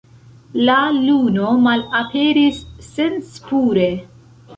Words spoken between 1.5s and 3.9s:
malaperis senspure.